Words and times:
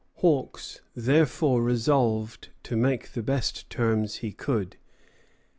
Hawks 0.15 0.81
therefore 0.95 1.61
resolved 1.61 2.49
to 2.63 2.75
make 2.75 3.09
the 3.11 3.21
best 3.21 3.69
terms 3.69 4.15
he 4.15 4.31
could. 4.31 4.77